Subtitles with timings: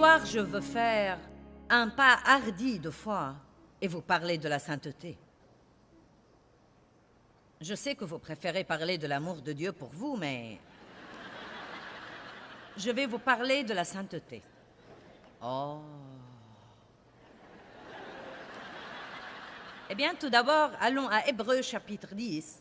[0.00, 1.18] Soir, je veux faire
[1.68, 3.34] un pas hardi de foi
[3.82, 5.18] et vous parler de la sainteté.
[7.60, 10.58] Je sais que vous préférez parler de l'amour de Dieu pour vous, mais
[12.78, 14.40] je vais vous parler de la sainteté.
[15.42, 15.82] Oh.
[19.90, 22.59] Eh bien, tout d'abord, allons à Hébreu chapitre 10.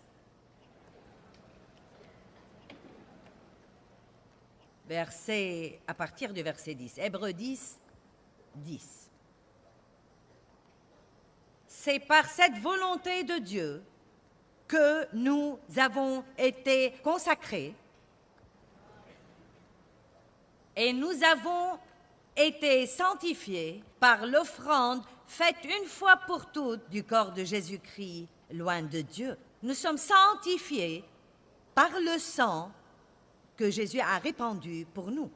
[4.90, 6.98] Verset, à partir du verset 10.
[6.98, 7.78] Hébreu 10,
[8.56, 9.12] 10.
[11.68, 13.84] C'est par cette volonté de Dieu
[14.68, 17.76] que nous avons été consacrés
[20.76, 21.78] et nous avons
[22.36, 29.02] été sanctifiés par l'offrande faite une fois pour toutes du corps de Jésus-Christ, loin de
[29.02, 29.38] Dieu.
[29.62, 31.04] Nous sommes sanctifiés
[31.76, 32.72] par le sang
[33.60, 35.30] que Jésus a répandu pour nous.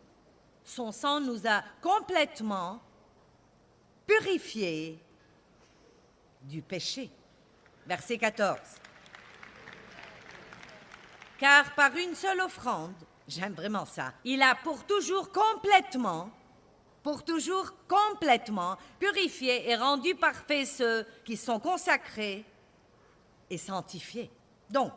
[0.63, 2.81] Son sang nous a complètement
[4.07, 4.97] purifiés
[6.43, 7.11] du péché.
[7.85, 8.57] Verset 14.
[11.37, 12.95] Car par une seule offrande,
[13.27, 16.29] j'aime vraiment ça, il a pour toujours complètement,
[17.03, 22.45] pour toujours complètement purifié et rendu parfaits ceux qui sont consacrés
[23.49, 24.31] et sanctifiés.
[24.69, 24.93] Donc,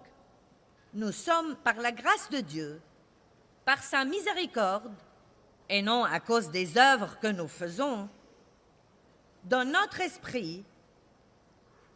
[0.94, 2.80] nous sommes, par la grâce de Dieu,
[3.66, 4.94] par sa miséricorde,
[5.68, 8.08] et non à cause des œuvres que nous faisons,
[9.42, 10.64] dans notre esprit,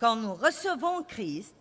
[0.01, 1.55] quand nous recevons Christ,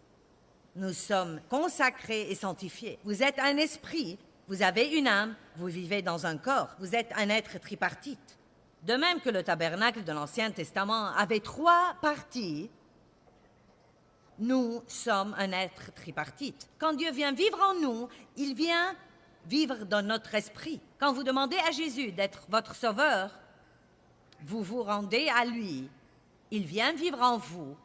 [0.76, 2.98] nous sommes consacrés et sanctifiés.
[3.04, 7.12] Vous êtes un esprit, vous avez une âme, vous vivez dans un corps, vous êtes
[7.16, 8.40] un être tripartite.
[8.84, 12.72] De même que le tabernacle de l'Ancien Testament avait trois parties,
[14.40, 16.68] nous sommes un être tripartite.
[16.80, 18.96] Quand Dieu vient vivre en nous, il vient
[19.46, 20.80] vivre dans notre esprit.
[21.00, 23.32] Quand vous demandez à Jésus d'être votre sauveur,
[24.46, 25.90] vous vous rendez à lui.
[26.52, 27.76] Il vient vivre en vous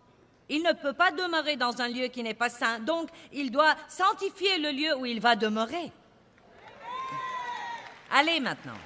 [0.49, 3.75] il ne peut pas demeurer dans un lieu qui n'est pas saint, donc il doit
[3.89, 5.91] sanctifier le lieu où il va demeurer.
[8.11, 8.79] Allez maintenant,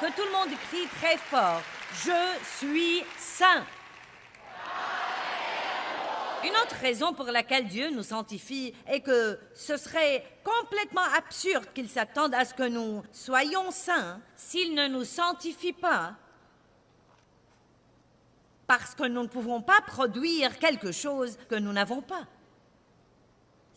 [0.00, 1.62] que tout le monde crie très fort,
[2.04, 3.64] Je suis saint.
[6.42, 11.88] Une autre raison pour laquelle Dieu nous sanctifie est que ce serait complètement absurde qu'il
[11.88, 16.14] s'attende à ce que nous soyons saints s'il ne nous sanctifie pas
[18.66, 22.26] parce que nous ne pouvons pas produire quelque chose que nous n'avons pas.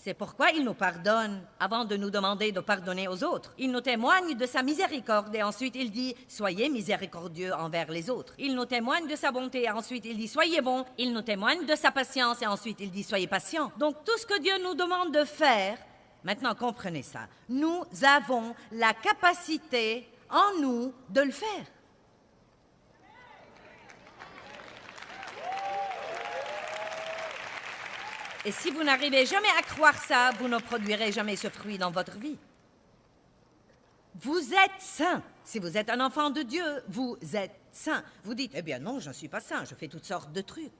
[0.03, 3.53] C'est pourquoi il nous pardonne avant de nous demander de pardonner aux autres.
[3.57, 8.33] Il nous témoigne de sa miséricorde et ensuite il dit Soyez miséricordieux envers les autres.
[8.37, 10.83] Il nous témoigne de sa bonté et ensuite il dit Soyez bons.
[10.97, 13.71] Il nous témoigne de sa patience et ensuite il dit Soyez patients.
[13.77, 15.77] Donc tout ce que Dieu nous demande de faire,
[16.25, 21.65] maintenant comprenez ça, nous avons la capacité en nous de le faire.
[28.45, 31.91] Et si vous n'arrivez jamais à croire ça, vous ne produirez jamais ce fruit dans
[31.91, 32.37] votre vie.
[34.15, 35.23] Vous êtes saint.
[35.43, 38.03] Si vous êtes un enfant de Dieu, vous êtes saint.
[38.23, 40.41] Vous dites, eh bien non, je ne suis pas saint, je fais toutes sortes de
[40.41, 40.71] trucs.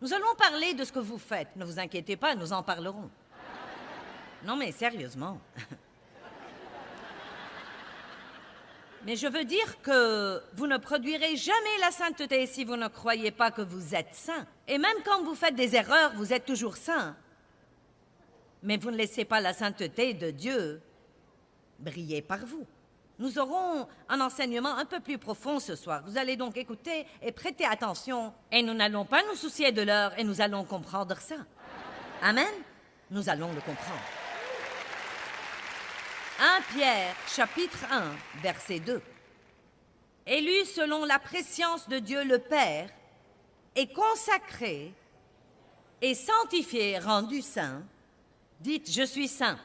[0.00, 1.54] Nous allons parler de ce que vous faites.
[1.56, 3.10] Ne vous inquiétez pas, nous en parlerons.
[4.44, 5.38] Non mais sérieusement.
[9.06, 13.30] Mais je veux dire que vous ne produirez jamais la sainteté si vous ne croyez
[13.30, 14.46] pas que vous êtes saint.
[14.68, 17.16] Et même quand vous faites des erreurs, vous êtes toujours saint.
[18.62, 20.82] Mais vous ne laissez pas la sainteté de Dieu
[21.78, 22.66] briller par vous.
[23.18, 26.02] Nous aurons un enseignement un peu plus profond ce soir.
[26.06, 28.32] Vous allez donc écouter et prêter attention.
[28.52, 31.36] Et nous n'allons pas nous soucier de l'heure et nous allons comprendre ça.
[32.22, 32.48] Amen
[33.10, 34.19] Nous allons le comprendre.
[36.42, 39.02] 1 Pierre chapitre 1 verset 2.
[40.26, 42.88] Élu selon la préscience de Dieu le Père,
[43.76, 44.94] et consacré
[46.00, 47.82] et sanctifié, rendu saint,
[48.58, 49.58] dites je suis saint.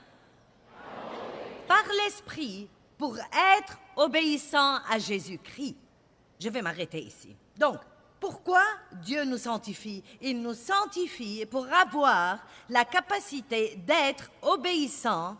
[1.66, 2.68] Par l'Esprit
[2.98, 3.18] pour
[3.57, 5.78] être obéissant à Jésus-Christ.
[6.42, 7.38] Je vais m'arrêter ici.
[7.57, 7.80] Donc,
[8.19, 10.04] pourquoi Dieu nous sanctifie?
[10.19, 15.38] Il nous sanctifie pour avoir la capacité d'être obéissant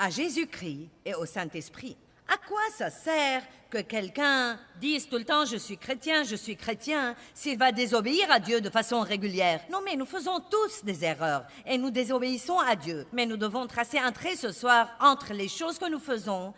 [0.00, 1.96] à Jésus-Christ et au Saint-Esprit.
[2.26, 6.56] À quoi ça sert que quelqu'un dise tout le temps je suis chrétien, je suis
[6.56, 9.60] chrétien, s'il va désobéir à Dieu de façon régulière?
[9.70, 13.06] Non, mais nous faisons tous des erreurs et nous désobéissons à Dieu.
[13.12, 16.54] Mais nous devons tracer un trait ce soir entre les choses que nous faisons,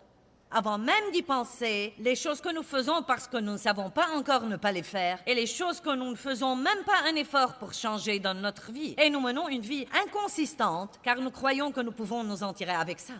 [0.49, 4.09] avant même d'y penser, les choses que nous faisons parce que nous ne savons pas
[4.15, 7.15] encore ne pas les faire, et les choses que nous ne faisons même pas un
[7.15, 8.95] effort pour changer dans notre vie.
[9.01, 12.75] Et nous menons une vie inconsistante car nous croyons que nous pouvons nous en tirer
[12.75, 13.13] avec ça.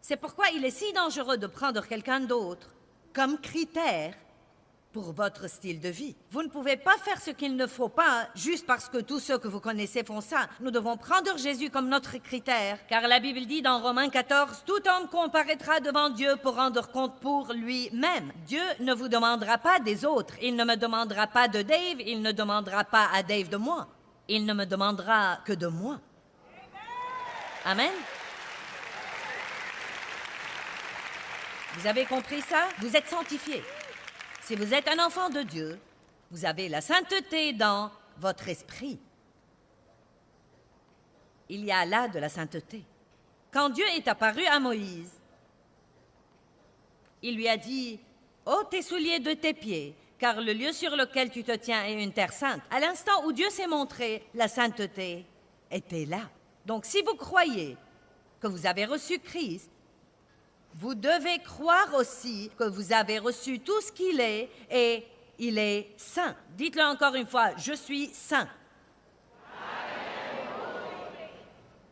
[0.00, 2.70] C'est pourquoi il est si dangereux de prendre quelqu'un d'autre
[3.12, 4.14] comme critère
[4.92, 6.16] pour votre style de vie.
[6.30, 9.38] Vous ne pouvez pas faire ce qu'il ne faut pas juste parce que tous ceux
[9.38, 10.48] que vous connaissez font ça.
[10.60, 14.80] Nous devons prendre Jésus comme notre critère, car la Bible dit dans Romains 14, Tout
[14.88, 18.32] homme comparaîtra devant Dieu pour rendre compte pour lui-même.
[18.46, 22.22] Dieu ne vous demandera pas des autres, il ne me demandera pas de Dave, il
[22.22, 23.88] ne demandera pas à Dave de moi,
[24.26, 26.00] il ne me demandera que de moi.
[27.64, 27.92] Amen.
[31.78, 32.68] Vous avez compris ça?
[32.80, 33.62] Vous êtes sanctifié.
[34.42, 35.78] Si vous êtes un enfant de Dieu,
[36.32, 38.98] vous avez la sainteté dans votre esprit.
[41.48, 42.82] Il y a là de la sainteté.
[43.52, 45.12] Quand Dieu est apparu à Moïse,
[47.22, 48.00] il lui a dit,
[48.44, 52.02] ôte tes souliers de tes pieds, car le lieu sur lequel tu te tiens est
[52.02, 52.62] une terre sainte.
[52.72, 55.24] À l'instant où Dieu s'est montré, la sainteté
[55.70, 56.28] était là.
[56.66, 57.76] Donc si vous croyez
[58.40, 59.70] que vous avez reçu Christ,
[60.74, 65.06] vous devez croire aussi que vous avez reçu tout ce qu'il est et
[65.38, 66.36] il est saint.
[66.56, 68.48] Dites-le encore une fois, je suis saint.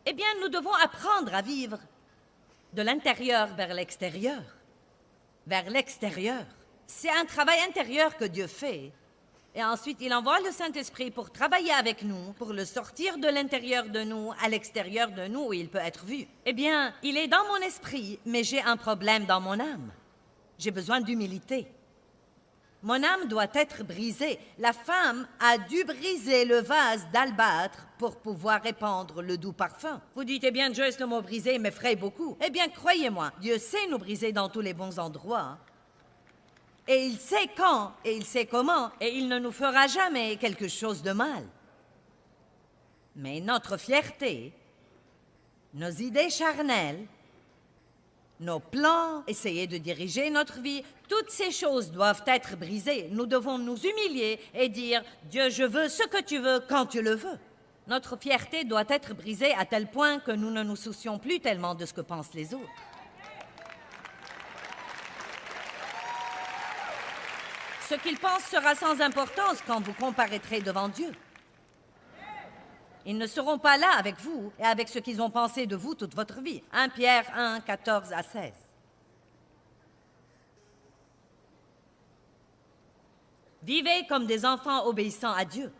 [0.05, 1.79] Eh bien, nous devons apprendre à vivre
[2.71, 4.41] de l'intérieur vers l'extérieur.
[5.45, 6.45] Vers l'extérieur.
[6.85, 8.93] C'est un travail intérieur que Dieu fait
[9.57, 13.89] et ensuite, il envoie le Saint-Esprit pour travailler avec nous, pour le sortir de l'intérieur
[13.89, 16.27] de nous à l'extérieur de nous où il peut être vu.
[16.45, 19.91] Eh bien, il est dans mon esprit, mais j'ai un problème dans mon âme.
[20.59, 21.65] J'ai besoin d'humilité.
[22.83, 24.37] Mon âme doit être brisée.
[24.59, 29.99] La femme a dû briser le vase d'albâtre pour pouvoir répandre le doux parfum.
[30.15, 32.37] Vous dites, eh bien, Joyce, le mot briser m'effraie beaucoup.
[32.45, 35.57] Eh bien, croyez-moi, Dieu sait nous briser dans tous les bons endroits
[36.87, 40.67] et il sait quand, et il sait comment, et il ne nous fera jamais quelque
[40.67, 41.43] chose de mal.
[43.15, 44.53] Mais notre fierté,
[45.73, 47.05] nos idées charnelles,
[48.39, 53.09] nos plans, essayer de diriger notre vie, toutes ces choses doivent être brisées.
[53.11, 57.01] Nous devons nous humilier et dire Dieu, je veux ce que tu veux quand tu
[57.01, 57.39] le veux.
[57.87, 61.73] Notre fierté doit être brisée à tel point que nous ne nous soucions plus tellement
[61.73, 62.65] de ce que pensent les autres.
[67.87, 71.11] Ce qu'ils pensent sera sans importance quand vous comparaîtrez devant Dieu.
[73.05, 75.95] Ils ne seront pas là avec vous et avec ce qu'ils ont pensé de vous
[75.95, 76.61] toute votre vie.
[76.73, 78.51] 1 Pierre 1, 14 à 16.
[83.63, 85.71] Vivez comme des enfants obéissants à Dieu.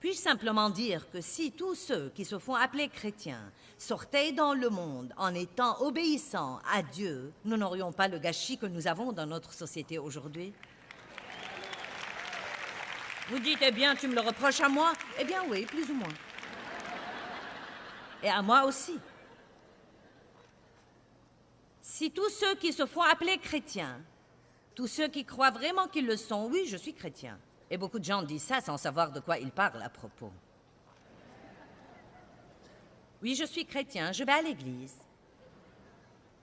[0.00, 4.68] Puis-je simplement dire que si tous ceux qui se font appeler chrétiens sortaient dans le
[4.68, 9.26] monde en étant obéissants à Dieu, nous n'aurions pas le gâchis que nous avons dans
[9.26, 10.52] notre société aujourd'hui?
[13.28, 14.92] Vous dites, eh bien, tu me le reproches à moi?
[15.18, 16.14] Eh bien oui, plus ou moins.
[18.22, 18.98] Et à moi aussi.
[21.80, 24.00] Si tous ceux qui se font appeler chrétiens,
[24.74, 27.38] tous ceux qui croient vraiment qu'ils le sont, oui, je suis chrétien,
[27.70, 30.30] et beaucoup de gens disent ça sans savoir de quoi ils parlent à propos.
[33.22, 34.94] Oui, je suis chrétien, je vais à l'église.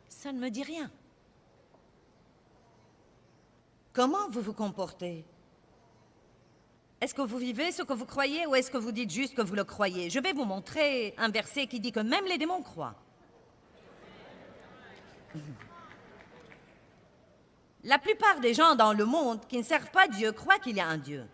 [0.09, 0.89] Ça ne me dit rien.
[3.93, 5.23] Comment vous vous comportez?
[6.99, 9.41] Est-ce que vous vivez ce que vous croyez ou est-ce que vous dites juste que
[9.41, 10.09] vous le croyez?
[10.09, 12.95] Je vais vous montrer un verset qui dit que même les démons croient.
[17.83, 20.79] La plupart des gens dans le monde qui ne servent pas Dieu croient qu'il y
[20.79, 21.25] a un Dieu.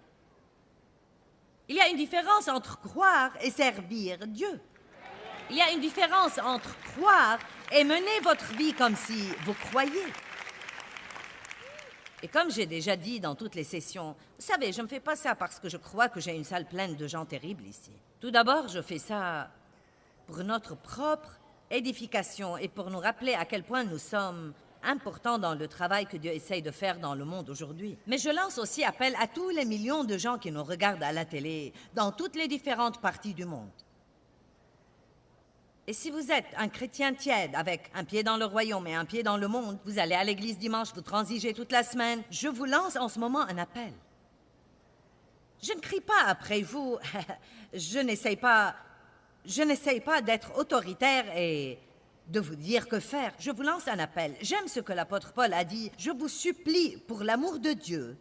[1.68, 4.60] Il y a une différence entre croire et servir Dieu.
[5.52, 7.38] Il y a une différence entre croire
[7.72, 10.06] et mener votre vie comme si vous croyez.
[12.24, 15.16] Et comme j'ai déjà dit dans toutes les sessions, vous savez, je ne fais pas
[15.16, 17.92] ça parce que je crois que j'ai une salle pleine de gens terribles ici.
[18.20, 19.50] Tout d'abord, je fais ça
[20.26, 21.40] pour notre propre
[21.70, 26.18] édification et pour nous rappeler à quel point nous sommes important dans le travail que
[26.18, 27.98] Dieu essaye de faire dans le monde aujourd'hui.
[28.08, 31.12] Mais je lance aussi appel à tous les millions de gens qui nous regardent à
[31.12, 33.70] la télé, dans toutes les différentes parties du monde.
[35.88, 39.06] Et si vous êtes un chrétien tiède, avec un pied dans le royaume et un
[39.06, 42.48] pied dans le monde, vous allez à l'église dimanche, vous transigez toute la semaine, je
[42.48, 43.92] vous lance en ce moment un appel.
[45.64, 46.98] Je ne crie pas après vous,
[47.74, 48.76] je n'essaye pas,
[49.46, 51.80] je pas d'être autoritaire et
[52.30, 53.34] de vous dire que faire.
[53.40, 54.36] Je vous lance un appel.
[54.42, 55.92] J'aime ce que l'apôtre Paul a dit.
[55.98, 58.18] Je vous supplie, pour l'amour de Dieu,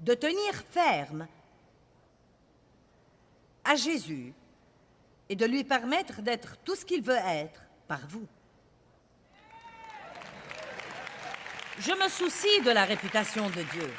[0.00, 1.26] de tenir ferme
[3.64, 4.34] à Jésus
[5.28, 8.26] et de lui permettre d'être tout ce qu'il veut être par vous.
[11.78, 13.92] Je me soucie de la réputation de Dieu.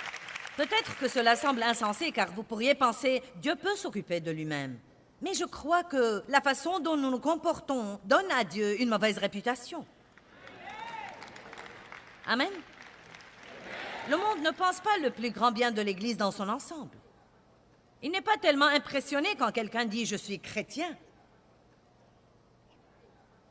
[0.56, 4.80] Peut-être que cela semble insensé car vous pourriez penser Dieu peut s'occuper de lui-même.
[5.22, 9.18] Mais je crois que la façon dont nous nous comportons donne à Dieu une mauvaise
[9.18, 9.86] réputation.
[12.28, 12.52] Amen.
[14.10, 16.96] Le monde ne pense pas le plus grand bien de l'Église dans son ensemble.
[18.04, 20.92] Il n'est pas tellement impressionné quand quelqu'un dit⁇ Je suis chrétien⁇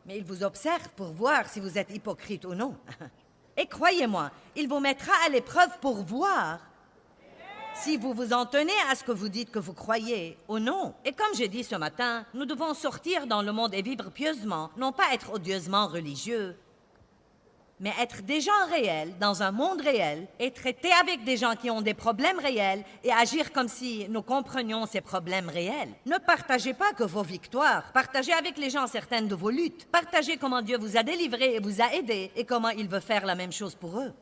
[0.07, 2.77] Mais il vous observe pour voir si vous êtes hypocrite ou non.
[3.57, 6.61] Et croyez-moi, il vous mettra à l'épreuve pour voir
[7.83, 10.95] si vous vous en tenez à ce que vous dites que vous croyez ou non.
[11.05, 14.71] Et comme j'ai dit ce matin, nous devons sortir dans le monde et vivre pieusement,
[14.77, 16.57] non pas être odieusement religieux,
[17.81, 21.71] mais être des gens réels dans un monde réel et traiter avec des gens qui
[21.71, 25.93] ont des problèmes réels et agir comme si nous comprenions ces problèmes réels.
[26.07, 30.39] Ne partagez pas que vos victoires, partagez avec les gens certaines de vos luttes, partagez
[30.39, 33.35] comment Dieu vous a délivré et vous a aidé et comment il veut faire la
[33.35, 34.13] même chose pour eux.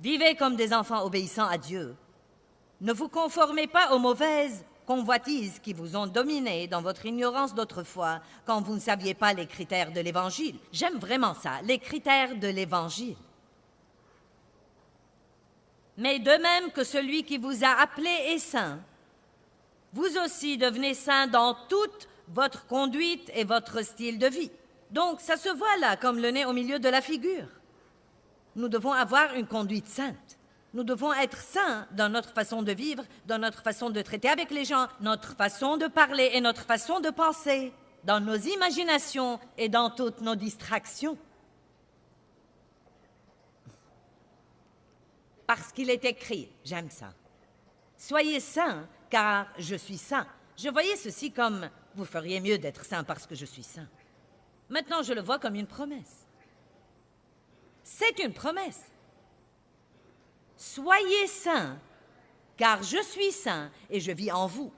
[0.00, 1.96] Vivez comme des enfants obéissants à Dieu.
[2.80, 8.20] Ne vous conformez pas aux mauvaises convoitises qui vous ont dominé dans votre ignorance d'autrefois
[8.46, 10.56] quand vous ne saviez pas les critères de l'Évangile.
[10.72, 13.16] J'aime vraiment ça, les critères de l'Évangile.
[15.96, 18.78] Mais de même que celui qui vous a appelé est saint,
[19.92, 24.50] vous aussi devenez saint dans toute votre conduite et votre style de vie.
[24.92, 27.48] Donc ça se voit là comme le nez au milieu de la figure.
[28.58, 30.36] Nous devons avoir une conduite sainte.
[30.74, 34.50] Nous devons être saints dans notre façon de vivre, dans notre façon de traiter avec
[34.50, 37.72] les gens, notre façon de parler et notre façon de penser,
[38.02, 41.16] dans nos imaginations et dans toutes nos distractions.
[45.46, 47.14] Parce qu'il est écrit, j'aime ça.
[47.96, 50.26] Soyez saints, car je suis saint.
[50.56, 53.88] Je voyais ceci comme vous feriez mieux d'être saint parce que je suis saint.
[54.68, 56.27] Maintenant, je le vois comme une promesse.
[57.90, 58.82] C'est une promesse.
[60.58, 61.78] Soyez saints,
[62.56, 64.70] car je suis saint et je vis en vous.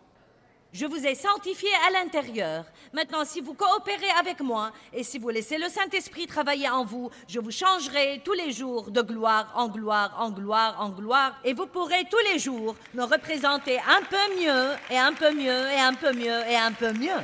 [0.73, 2.65] Je vous ai sanctifié à l'intérieur.
[2.93, 7.11] Maintenant, si vous coopérez avec moi et si vous laissez le Saint-Esprit travailler en vous,
[7.27, 11.53] je vous changerai tous les jours de gloire en gloire, en gloire, en gloire, et
[11.53, 15.81] vous pourrez tous les jours me représenter un peu mieux et un peu mieux et
[15.81, 17.21] un peu mieux et un peu mieux.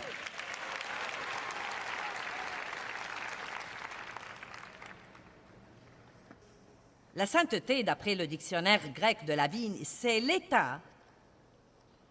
[7.17, 10.83] La sainteté, d'après le dictionnaire grec de la vigne, c'est l'état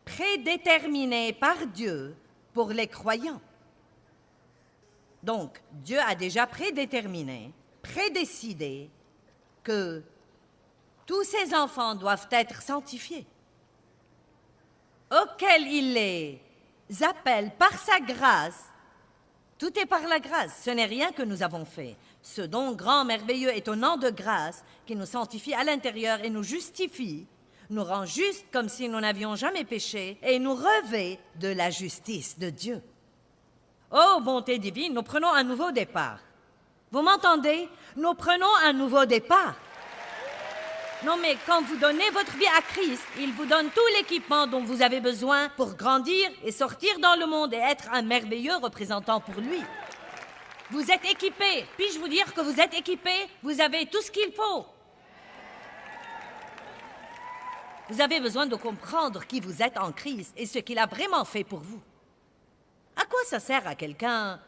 [0.03, 2.15] prédéterminé par Dieu
[2.53, 3.41] pour les croyants.
[5.21, 7.51] Donc, Dieu a déjà prédéterminé,
[7.83, 8.89] prédécidé
[9.63, 10.03] que
[11.05, 13.27] tous ses enfants doivent être sanctifiés,
[15.11, 16.41] auxquels il les
[17.03, 18.65] appelle par sa grâce.
[19.59, 21.95] Tout est par la grâce, ce n'est rien que nous avons fait.
[22.27, 27.27] Ce don grand, merveilleux, étonnant de grâce qui nous sanctifie à l'intérieur et nous justifie,
[27.69, 32.39] nous rend justes comme si nous n'avions jamais péché et nous revêt de la justice
[32.39, 32.81] de Dieu.
[33.91, 36.17] Oh, bonté divine, nous prenons un nouveau départ.
[36.91, 37.69] Vous m'entendez?
[37.95, 39.53] Nous prenons un nouveau départ.
[41.05, 44.63] Non, mais quand vous donnez votre vie à Christ, il vous donne tout l'équipement dont
[44.63, 49.19] vous avez besoin pour grandir et sortir dans le monde et être un merveilleux représentant
[49.19, 49.61] pour lui.
[50.71, 51.65] Vous êtes équipé.
[51.77, 53.11] Puis-je vous dire que vous êtes équipé?
[53.43, 54.65] Vous avez tout ce qu'il faut.
[57.89, 61.23] Vous avez besoin de comprendre qui vous êtes en Christ et ce qu'il a vraiment
[61.23, 61.81] fait pour vous.
[62.95, 64.39] À quoi ça sert à quelqu'un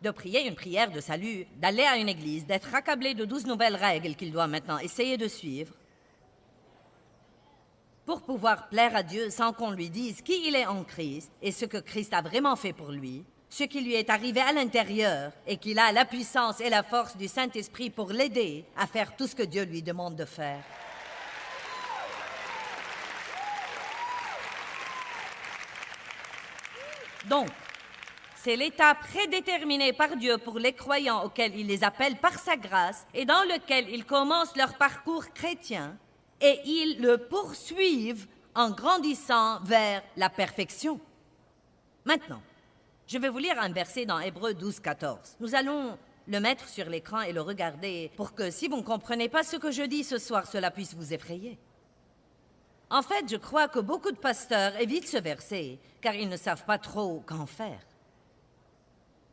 [0.00, 3.76] de prier une prière de salut, d'aller à une église, d'être accablé de douze nouvelles
[3.76, 5.74] règles qu'il doit maintenant essayer de suivre
[8.06, 11.52] pour pouvoir plaire à Dieu sans qu'on lui dise qui il est en Christ et
[11.52, 13.24] ce que Christ a vraiment fait pour lui?
[13.48, 17.16] Ce qui lui est arrivé à l'intérieur et qu'il a la puissance et la force
[17.16, 20.62] du Saint-Esprit pour l'aider à faire tout ce que Dieu lui demande de faire.
[27.28, 27.48] Donc,
[28.36, 33.04] c'est l'état prédéterminé par Dieu pour les croyants auxquels il les appelle par sa grâce
[33.12, 35.96] et dans lequel ils commencent leur parcours chrétien
[36.40, 41.00] et ils le poursuivent en grandissant vers la perfection.
[42.04, 42.40] Maintenant,
[43.06, 45.36] je vais vous lire un verset dans Hébreu 12, 14.
[45.40, 45.96] Nous allons
[46.26, 49.56] le mettre sur l'écran et le regarder pour que si vous ne comprenez pas ce
[49.56, 51.58] que je dis ce soir, cela puisse vous effrayer.
[52.90, 56.64] En fait, je crois que beaucoup de pasteurs évitent ce verset car ils ne savent
[56.64, 57.80] pas trop qu'en faire.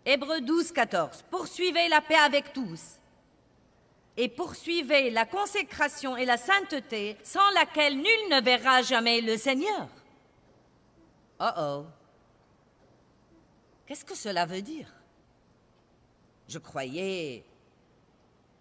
[0.05, 1.23] Hébreu 12, 14.
[1.29, 2.99] Poursuivez la paix avec tous
[4.17, 9.87] et poursuivez la consécration et la sainteté sans laquelle nul ne verra jamais le Seigneur.
[11.39, 11.85] Oh oh.
[13.85, 14.93] Qu'est-ce que cela veut dire?
[16.47, 17.43] Je croyais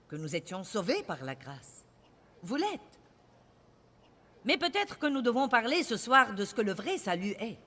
[0.09, 1.85] que nous étions sauvés par la grâce.
[2.43, 2.81] Vous l'êtes.
[4.45, 7.59] Mais peut-être que nous devons parler ce soir de ce que le vrai salut est.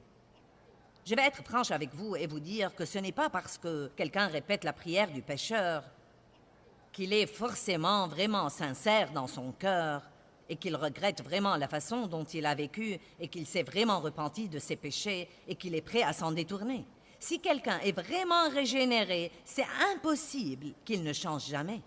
[1.05, 3.91] Je vais être franche avec vous et vous dire que ce n'est pas parce que
[3.95, 5.83] quelqu'un répète la prière du pécheur
[6.91, 10.01] qu'il est forcément vraiment sincère dans son cœur
[10.49, 14.47] et qu'il regrette vraiment la façon dont il a vécu et qu'il s'est vraiment repenti
[14.47, 16.85] de ses péchés et qu'il est prêt à s'en détourner.
[17.19, 21.81] Si quelqu'un est vraiment régénéré, c'est impossible qu'il ne change jamais.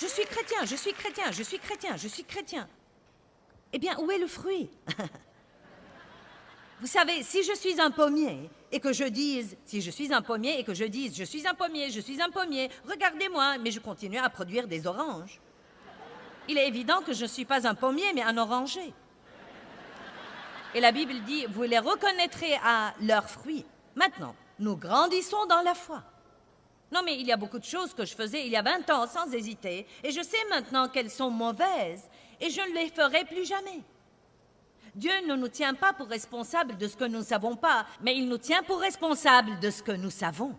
[0.00, 2.68] Je suis chrétien, je suis chrétien, je suis chrétien, je suis chrétien.
[3.72, 4.70] Eh bien, où est le fruit?
[6.80, 10.22] Vous savez, si je suis un pommier et que je dise, si je suis un
[10.22, 13.72] pommier et que je dise, je suis un pommier, je suis un pommier, regardez-moi, mais
[13.72, 15.40] je continue à produire des oranges.
[16.48, 18.92] Il est évident que je ne suis pas un pommier, mais un oranger.
[20.74, 23.64] Et la Bible dit, vous les reconnaîtrez à leurs fruits.
[23.94, 26.02] Maintenant, nous grandissons dans la foi.
[26.90, 28.88] Non, mais il y a beaucoup de choses que je faisais il y a 20
[28.90, 32.08] ans sans hésiter, et je sais maintenant qu'elles sont mauvaises,
[32.40, 33.82] et je ne les ferai plus jamais.
[34.94, 38.16] Dieu ne nous tient pas pour responsables de ce que nous ne savons pas, mais
[38.16, 40.54] il nous tient pour responsables de ce que nous savons.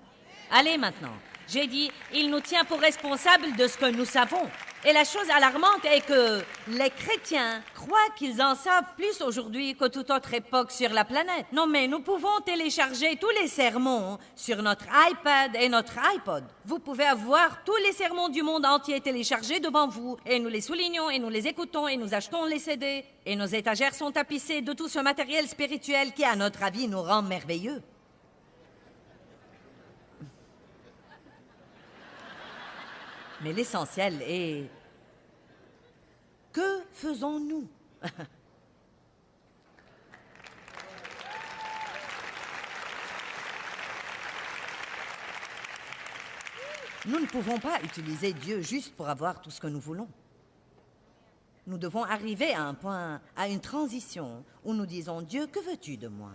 [0.52, 1.14] Allez maintenant,
[1.48, 4.48] j'ai dit, il nous tient pour responsables de ce que nous savons.
[4.86, 9.90] Et la chose alarmante est que les chrétiens croient qu'ils en savent plus aujourd'hui que
[9.90, 11.48] toute autre époque sur la planète.
[11.52, 16.46] Non, mais nous pouvons télécharger tous les sermons sur notre iPad et notre iPod.
[16.64, 20.62] Vous pouvez avoir tous les sermons du monde entier téléchargés devant vous, et nous les
[20.62, 24.62] soulignons, et nous les écoutons, et nous achetons les CD, et nos étagères sont tapissées
[24.62, 27.82] de tout ce matériel spirituel qui, à notre avis, nous rend merveilleux.
[33.42, 34.70] Mais l'essentiel est...
[36.52, 37.68] Que faisons-nous?
[47.06, 50.08] Nous ne pouvons pas utiliser Dieu juste pour avoir tout ce que nous voulons.
[51.66, 55.98] Nous devons arriver à un point, à une transition où nous disons Dieu, que veux-tu
[55.98, 56.32] de moi?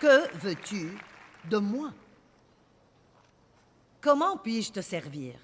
[0.00, 0.98] Que veux-tu
[1.48, 1.92] de moi?
[4.00, 5.34] Comment puis-je te servir?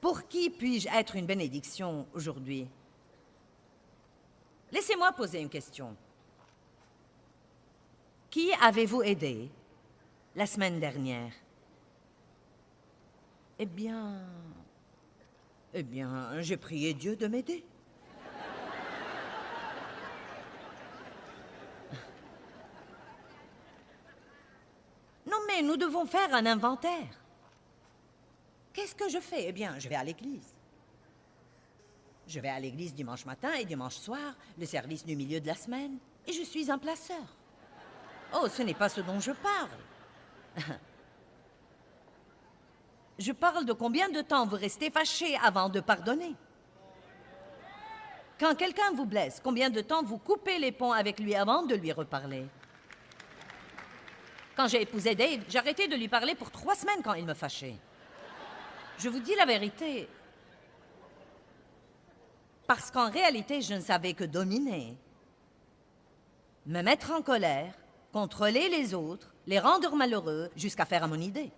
[0.00, 2.66] Pour qui puis-je être une bénédiction aujourd'hui?
[4.72, 5.94] Laissez-moi poser une question.
[8.30, 9.50] Qui avez-vous aidé
[10.34, 11.32] la semaine dernière?
[13.58, 14.22] Eh bien...
[15.74, 17.64] Eh bien, j'ai prié Dieu de m'aider.
[25.62, 27.08] Nous devons faire un inventaire.
[28.72, 29.46] Qu'est-ce que je fais?
[29.48, 30.54] Eh bien, je vais à l'église.
[32.26, 35.54] Je vais à l'église dimanche matin et dimanche soir, le service du milieu de la
[35.54, 37.24] semaine, et je suis un placeur.
[38.34, 39.70] Oh, ce n'est pas ce dont je parle.
[43.18, 46.34] Je parle de combien de temps vous restez fâché avant de pardonner?
[48.40, 51.74] Quand quelqu'un vous blesse, combien de temps vous coupez les ponts avec lui avant de
[51.76, 52.48] lui reparler?
[54.56, 57.76] Quand j'ai épousé Dave, arrêté de lui parler pour trois semaines quand il me fâchait.
[58.98, 60.08] Je vous dis la vérité.
[62.66, 64.96] Parce qu'en réalité, je ne savais que dominer,
[66.66, 67.74] me mettre en colère,
[68.12, 71.50] contrôler les autres, les rendre malheureux, jusqu'à faire à mon idée.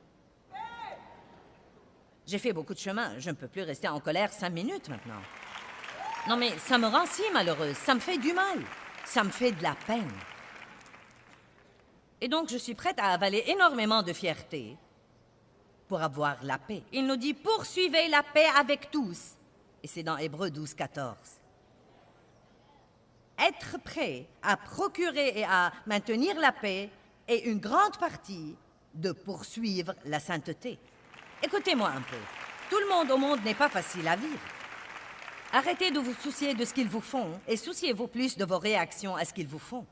[2.26, 3.18] J'ai fait beaucoup de chemin.
[3.18, 5.20] Je ne peux plus rester en colère cinq minutes maintenant.
[6.26, 7.76] Non, mais ça me rend si malheureuse.
[7.76, 8.60] Ça me fait du mal.
[9.04, 10.10] Ça me fait de la peine.
[12.24, 14.78] Et donc, je suis prête à avaler énormément de fierté
[15.86, 16.82] pour avoir la paix.
[16.90, 19.34] Il nous dit poursuivez la paix avec tous.
[19.82, 21.14] Et c'est dans Hébreu 12, 14.
[23.38, 26.88] Être prêt à procurer et à maintenir la paix
[27.28, 28.56] est une grande partie
[28.94, 30.78] de poursuivre la sainteté.
[31.42, 32.16] Écoutez-moi un peu.
[32.70, 34.40] Tout le monde au monde n'est pas facile à vivre.
[35.52, 39.14] Arrêtez de vous soucier de ce qu'ils vous font et souciez-vous plus de vos réactions
[39.14, 39.84] à ce qu'ils vous font.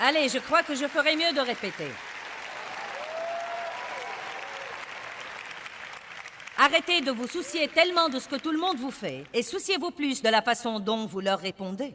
[0.00, 1.88] Allez, je crois que je ferais mieux de répéter.
[6.56, 9.90] Arrêtez de vous soucier tellement de ce que tout le monde vous fait et souciez-vous
[9.90, 11.94] plus de la façon dont vous leur répondez.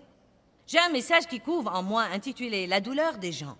[0.67, 3.57] J'ai un message qui couvre en moi intitulé La douleur des gens.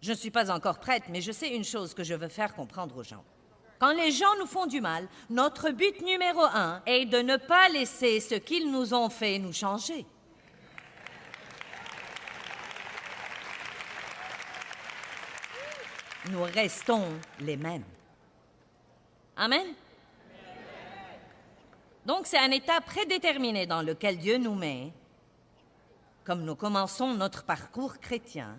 [0.00, 2.54] Je ne suis pas encore prête, mais je sais une chose que je veux faire
[2.54, 3.22] comprendre aux gens.
[3.78, 7.68] Quand les gens nous font du mal, notre but numéro un est de ne pas
[7.68, 10.06] laisser ce qu'ils nous ont fait nous changer.
[16.30, 17.04] Nous restons
[17.40, 17.84] les mêmes.
[19.36, 19.66] Amen.
[22.06, 24.92] Donc c'est un état prédéterminé dans lequel Dieu nous met,
[26.24, 28.56] comme nous commençons notre parcours chrétien,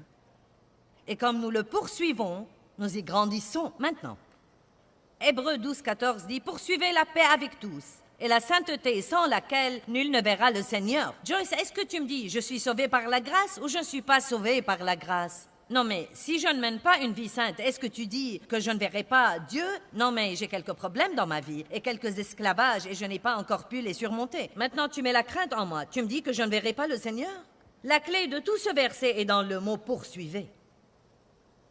[1.08, 2.48] et comme nous le poursuivons
[2.80, 4.18] Nous y grandissons maintenant.
[5.22, 7.84] Hébreux 12, 14 dit Poursuivez la paix avec tous
[8.20, 11.14] et la sainteté sans laquelle nul ne verra le Seigneur.
[11.24, 13.84] Joyce, est-ce que tu me dis Je suis sauvé par la grâce ou je ne
[13.84, 17.28] suis pas sauvé par la grâce non, mais si je ne mène pas une vie
[17.28, 19.66] sainte, est-ce que tu dis que je ne verrai pas Dieu?
[19.94, 23.38] Non, mais j'ai quelques problèmes dans ma vie et quelques esclavages et je n'ai pas
[23.38, 24.52] encore pu les surmonter.
[24.56, 25.88] Maintenant, tu mets la crainte en moi.
[25.88, 27.32] Tu me dis que je ne verrai pas le Seigneur?
[27.84, 30.48] La clé de tout ce verset est dans le mot poursuivez.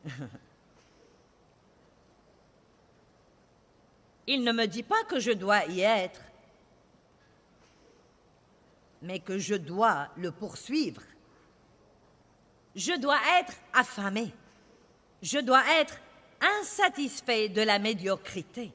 [4.26, 6.22] Il ne me dit pas que je dois y être,
[9.00, 11.02] mais que je dois le poursuivre.
[12.74, 14.32] Je dois être affamé.
[15.22, 15.98] Je dois être
[16.60, 18.72] insatisfait de la médiocrité.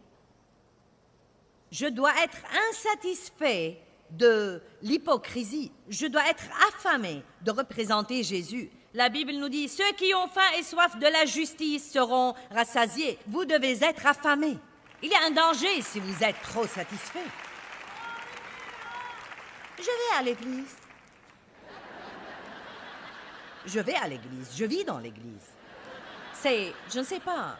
[1.71, 2.38] Je dois être
[2.69, 3.81] insatisfait
[4.12, 5.71] de l'hypocrisie.
[5.89, 8.69] Je dois être affamé de représenter Jésus.
[8.93, 13.19] La Bible nous dit, ceux qui ont faim et soif de la justice seront rassasiés.
[13.27, 14.57] Vous devez être affamé.
[15.03, 17.19] Il y a un danger si vous êtes trop satisfait.
[19.77, 20.75] Je vais à l'église.
[23.67, 25.51] Je vais à l'église, je vis dans l'église.
[26.34, 27.58] C'est, je ne sais pas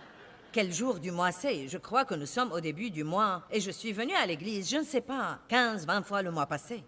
[0.54, 1.67] quel jour du mois c'est.
[1.67, 4.70] Je crois que nous sommes au début du mois et je suis venu à l'église,
[4.70, 6.82] je ne sais pas, 15, 20 fois le mois passé.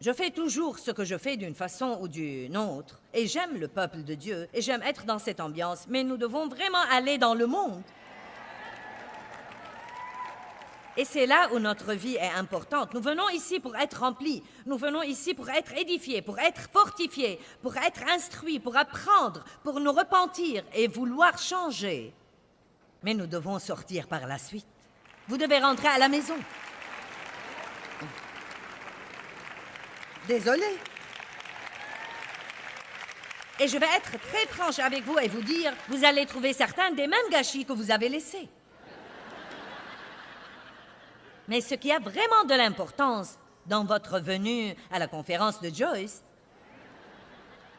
[0.00, 3.68] Je fais toujours ce que je fais d'une façon ou d'une autre, et j'aime le
[3.68, 7.34] peuple de Dieu, et j'aime être dans cette ambiance, mais nous devons vraiment aller dans
[7.34, 7.82] le monde.
[10.96, 12.94] Et c'est là où notre vie est importante.
[12.94, 14.42] Nous venons ici pour être remplis.
[14.66, 19.78] Nous venons ici pour être édifiés, pour être fortifiés, pour être instruits, pour apprendre, pour
[19.80, 22.12] nous repentir et vouloir changer.
[23.02, 24.66] Mais nous devons sortir par la suite.
[25.28, 26.36] Vous devez rentrer à la maison.
[30.26, 30.66] Désolé.
[33.60, 36.90] Et je vais être très franche avec vous et vous dire, vous allez trouver certains
[36.90, 38.48] des mêmes gâchis que vous avez laissés.
[41.50, 43.36] Mais ce qui a vraiment de l'importance
[43.66, 46.22] dans votre venue à la conférence de Joyce,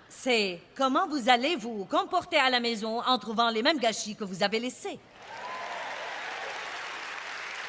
[0.10, 4.26] c'est comment vous allez vous comporter à la maison en trouvant les mêmes gâchis que
[4.26, 5.00] vous avez laissés.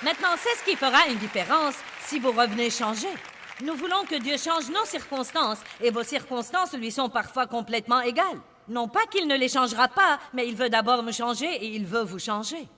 [0.03, 3.15] Maintenant, c'est ce qui fera une différence si vous revenez changer.
[3.63, 8.41] Nous voulons que Dieu change nos circonstances, et vos circonstances lui sont parfois complètement égales.
[8.67, 11.87] Non pas qu'il ne les changera pas, mais il veut d'abord me changer et il
[11.87, 12.69] veut vous changer.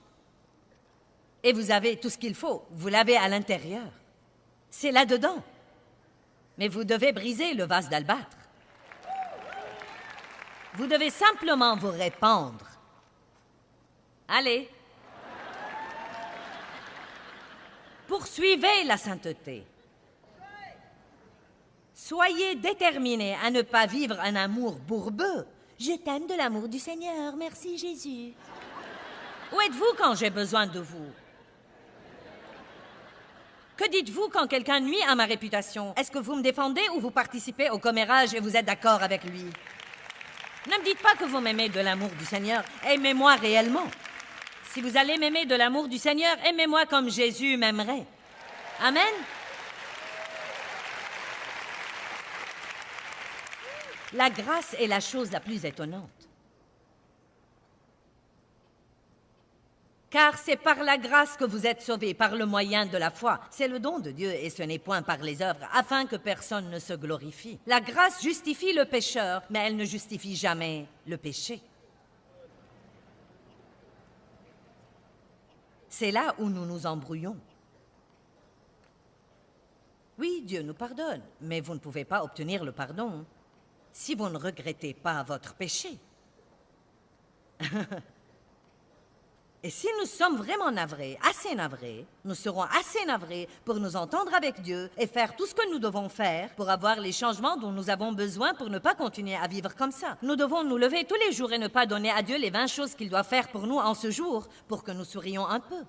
[1.45, 2.65] Et vous avez tout ce qu'il faut.
[2.71, 3.85] Vous l'avez à l'intérieur.
[4.71, 5.43] C'est là-dedans.
[6.57, 8.37] Mais vous devez briser le vase d'albâtre.
[10.73, 12.65] Vous devez simplement vous répandre.
[14.27, 14.67] Allez.
[18.07, 19.63] Poursuivez la sainteté.
[21.93, 25.45] Soyez déterminés à ne pas vivre un amour bourbeux.
[25.79, 28.33] Je t'aime de l'amour du Seigneur, merci Jésus.
[29.53, 31.11] Où êtes-vous quand j'ai besoin de vous?
[33.77, 35.93] Que dites-vous quand quelqu'un nuit à ma réputation?
[35.95, 39.23] Est-ce que vous me défendez ou vous participez au commérage et vous êtes d'accord avec
[39.23, 39.43] lui?
[40.67, 42.63] Ne me dites pas que vous m'aimez de l'amour du Seigneur.
[42.87, 43.87] Aimez-moi réellement.
[44.73, 48.05] Si vous allez m'aimer de l'amour du Seigneur, aimez-moi comme Jésus m'aimerait.
[48.81, 49.13] Amen.
[54.13, 56.09] La grâce est la chose la plus étonnante.
[60.15, 63.41] Car c'est par la grâce que vous êtes sauvés, par le moyen de la foi.
[63.49, 66.69] C'est le don de Dieu et ce n'est point par les œuvres, afin que personne
[66.69, 67.59] ne se glorifie.
[67.67, 71.61] La grâce justifie le pécheur, mais elle ne justifie jamais le péché.
[75.89, 77.35] C'est là où nous nous embrouillons.
[80.17, 83.25] Oui, Dieu nous pardonne, mais vous ne pouvez pas obtenir le pardon
[83.91, 85.99] si vous ne regrettez pas votre péché.
[89.65, 94.31] Et si nous sommes vraiment navrés, assez navrés, nous serons assez navrés pour nous entendre
[94.35, 97.71] avec Dieu et faire tout ce que nous devons faire pour avoir les changements dont
[97.71, 100.19] nous avons besoin pour ne pas continuer à vivre comme ça.
[100.21, 102.67] Nous devons nous lever tous les jours et ne pas donner à Dieu les 20
[102.67, 105.81] choses qu'il doit faire pour nous en ce jour pour que nous sourions un peu.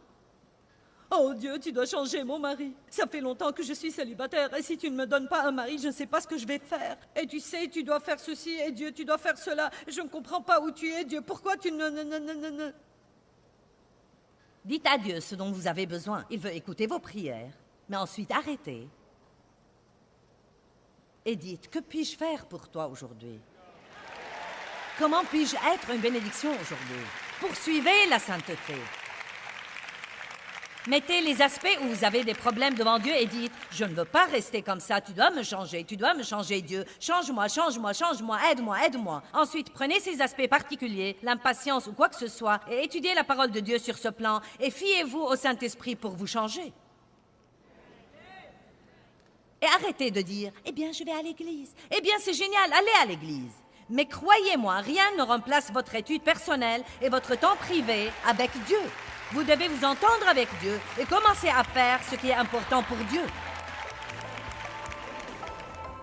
[1.11, 2.73] Oh Dieu, tu dois changer mon mari.
[2.89, 5.53] Ça fait longtemps que je suis célibataire et si tu ne me donnes pas un
[5.53, 6.97] mari, je ne sais pas ce que je vais faire.
[7.15, 9.69] Et tu sais, tu dois faire ceci et Dieu, tu dois faire cela.
[9.87, 11.21] Je ne comprends pas où tu es, Dieu.
[11.21, 12.73] Pourquoi tu ne...
[14.66, 16.24] Dites à Dieu ce dont vous avez besoin.
[16.29, 17.52] Il veut écouter vos prières,
[17.88, 18.88] mais ensuite arrêtez
[21.24, 23.38] et dites, que puis-je faire pour toi aujourd'hui?
[24.98, 27.05] Comment puis-je être une bénédiction aujourd'hui?
[27.40, 28.74] Poursuivez la sainteté.
[30.87, 34.05] Mettez les aspects où vous avez des problèmes devant Dieu et dites Je ne veux
[34.05, 36.85] pas rester comme ça, tu dois me changer, tu dois me changer, Dieu.
[37.01, 39.20] Change-moi, change-moi, change-moi, aide-moi, aide-moi.
[39.33, 43.51] Ensuite, prenez ces aspects particuliers, l'impatience ou quoi que ce soit, et étudiez la parole
[43.51, 46.72] de Dieu sur ce plan et fiez-vous au Saint-Esprit pour vous changer.
[49.61, 51.75] Et arrêtez de dire Eh bien, je vais à l'église.
[51.90, 53.55] Eh bien, c'est génial, allez à l'église.
[53.90, 58.79] Mais croyez-moi, rien ne remplace votre étude personnelle et votre temps privé avec Dieu.
[59.33, 62.97] Vous devez vous entendre avec Dieu et commencer à faire ce qui est important pour
[63.11, 63.23] Dieu.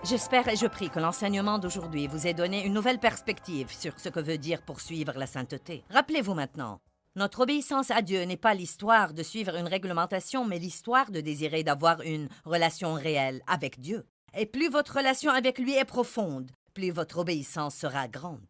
[0.04, 4.10] J'espère et je prie que l'enseignement d'aujourd'hui vous ait donné une nouvelle perspective sur ce
[4.10, 5.84] que veut dire poursuivre la sainteté.
[5.88, 6.80] Rappelez-vous maintenant,
[7.16, 11.62] notre obéissance à Dieu n'est pas l'histoire de suivre une réglementation, mais l'histoire de désirer
[11.62, 14.04] d'avoir une relation réelle avec Dieu.
[14.36, 18.40] Et plus votre relation avec lui est profonde, plus votre obéissance sera grande.